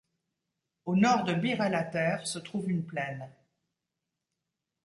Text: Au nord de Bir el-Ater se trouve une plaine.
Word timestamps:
Au 0.85 0.95
nord 0.95 1.25
de 1.25 1.35
Bir 1.35 1.61
el-Ater 1.61 2.25
se 2.25 2.39
trouve 2.39 2.71
une 2.71 2.83
plaine. 2.83 3.29